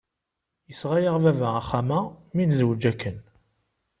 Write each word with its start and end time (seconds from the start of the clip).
Yesɣa-yaɣ 0.69 1.17
baba 1.23 1.47
axxam-a 1.59 1.99
mi 2.35 2.43
nezweǧ 2.45 2.83
akken. 2.91 3.17